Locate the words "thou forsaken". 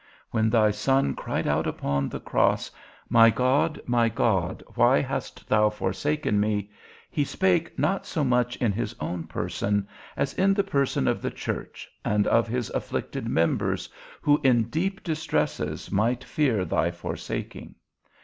5.47-6.39